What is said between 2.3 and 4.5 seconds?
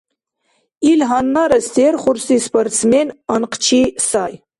спортсмен, анхъчи сай.